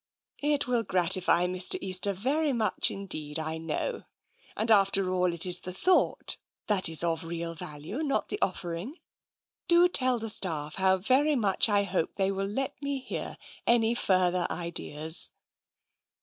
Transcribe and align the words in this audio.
"It 0.55 0.67
will 0.67 0.81
gratify 0.81 1.45
Mr. 1.45 1.77
Easter 1.79 2.11
very 2.11 2.53
much 2.53 2.89
indeed, 2.89 3.37
I 3.37 3.59
know. 3.59 4.05
And 4.57 4.71
after 4.71 5.13
all, 5.13 5.31
it's 5.31 5.59
the 5.59 5.75
thought 5.75 6.37
that 6.65 6.89
is 6.89 7.03
of 7.03 7.23
real 7.23 7.53
value— 7.53 7.97
not 8.03 8.29
the 8.29 8.41
offering. 8.41 8.95
Do 9.67 9.87
tell 9.87 10.17
the 10.17 10.31
staff 10.31 10.73
how 10.77 10.97
very 10.97 11.35
much 11.35 11.69
I 11.69 11.83
hope 11.83 12.15
they 12.15 12.31
will 12.31 12.47
let 12.47 12.81
me 12.81 12.97
hear 12.97 13.37
any 13.67 13.93
further 13.93 14.47
ideas." 14.49 15.29